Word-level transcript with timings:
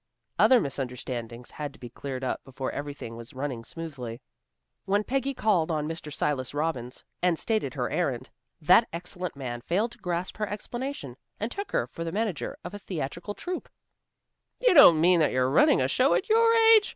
Other 0.39 0.59
misunderstandings 0.59 1.51
had 1.51 1.73
to 1.73 1.79
be 1.79 1.89
cleared 1.91 2.23
up 2.23 2.43
before 2.43 2.71
everything 2.71 3.15
was 3.15 3.35
running 3.35 3.63
smoothly. 3.63 4.19
When 4.85 5.03
Peggy 5.03 5.35
called 5.35 5.69
on 5.69 5.87
Mr. 5.87 6.11
Silas 6.11 6.55
Robbins, 6.55 7.03
and 7.21 7.37
stated 7.37 7.75
her 7.75 7.87
errand, 7.87 8.31
that 8.59 8.87
excellent 8.91 9.35
man 9.35 9.61
failed 9.61 9.91
to 9.91 9.99
grasp 9.99 10.37
her 10.37 10.49
explanation, 10.49 11.17
and 11.39 11.51
took 11.51 11.71
her 11.71 11.85
for 11.85 12.03
the 12.03 12.11
manager 12.11 12.57
of 12.63 12.73
a 12.73 12.79
theatrical 12.79 13.35
troupe. 13.35 13.69
"You 14.67 14.73
don't 14.73 14.99
mean 14.99 15.19
that 15.19 15.33
you're 15.33 15.51
running 15.51 15.79
a 15.81 15.87
show 15.87 16.15
at 16.15 16.27
your 16.29 16.51
age! 16.71 16.89